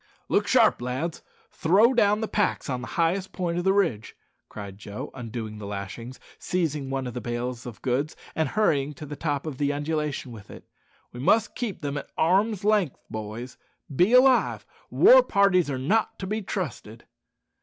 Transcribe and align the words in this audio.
"Look 0.29 0.47
sharp, 0.47 0.81
lads! 0.81 1.21
throw 1.51 1.93
down 1.93 2.21
the 2.21 2.27
packs 2.27 2.71
on 2.71 2.81
the 2.81 2.87
highest 2.97 3.33
point 3.33 3.59
of 3.59 3.63
the 3.63 3.71
ridge," 3.71 4.15
cried 4.49 4.79
Joe, 4.79 5.11
undoing 5.13 5.59
the 5.59 5.67
lashings, 5.67 6.19
seizing 6.39 6.89
one 6.89 7.05
of 7.05 7.13
the 7.13 7.21
bales 7.21 7.67
of 7.67 7.83
goods, 7.83 8.15
and 8.33 8.49
hurrying 8.49 8.95
to 8.95 9.05
the 9.05 9.15
top 9.15 9.45
of 9.45 9.59
the 9.59 9.71
undulation 9.71 10.31
with 10.31 10.49
it; 10.49 10.67
"we 11.11 11.19
must 11.19 11.53
keep 11.53 11.81
them 11.83 11.99
at 11.99 12.09
arm's 12.17 12.63
length, 12.63 12.97
boys 13.11 13.59
be 13.95 14.11
alive! 14.13 14.65
War 14.89 15.21
parties 15.21 15.69
are 15.69 15.77
not 15.77 16.17
to 16.17 16.25
be 16.25 16.41
trusted." 16.41 17.05